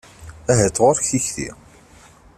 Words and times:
Ahat 0.51 0.81
ɣuṛ-k 0.83 1.05
tikti? 1.09 1.49